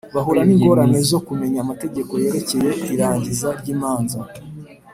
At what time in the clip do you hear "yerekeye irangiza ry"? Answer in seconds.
2.23-3.67